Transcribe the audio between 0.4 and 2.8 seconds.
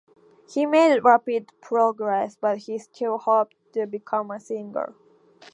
He made rapid progress but he